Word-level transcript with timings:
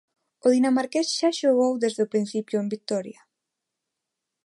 O 0.45 0.47
dinamarqués 0.55 1.07
xa 1.17 1.29
xogou 1.39 1.71
desde 1.83 2.01
o 2.05 2.11
principio 2.13 2.57
en 2.63 2.67
Vitoria. 2.73 3.21